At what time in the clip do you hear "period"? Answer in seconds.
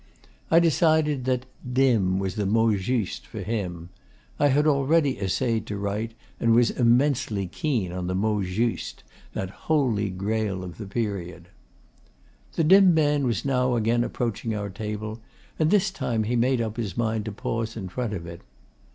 10.87-11.49